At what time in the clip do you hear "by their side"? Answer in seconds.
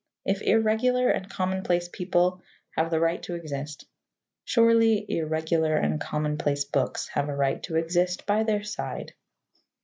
8.25-9.13